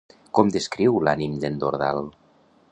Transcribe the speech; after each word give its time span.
Com 0.37 0.47
descriu 0.55 0.97
l'ànim 1.09 1.37
d'en 1.45 1.61
Dordal? 1.65 2.05